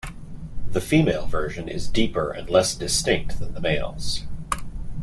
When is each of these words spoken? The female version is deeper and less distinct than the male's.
The 0.71 0.81
female 0.81 1.27
version 1.27 1.67
is 1.67 1.87
deeper 1.87 2.31
and 2.31 2.49
less 2.49 2.73
distinct 2.73 3.37
than 3.37 3.53
the 3.53 3.61
male's. 3.61 4.23